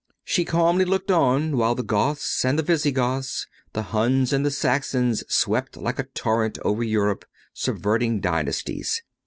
[0.23, 5.23] She calmly looked on while the Goths and the Visigoths, the Huns and the Saxons
[5.31, 9.03] swept like a torrent over Europe, subverting dynasties.